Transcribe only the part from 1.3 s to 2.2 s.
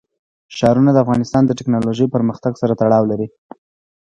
د تکنالوژۍ